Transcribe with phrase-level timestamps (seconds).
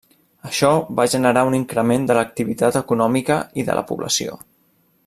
[0.51, 0.69] Això
[0.99, 4.43] va generar un increment de l'activitat econòmica i de la població.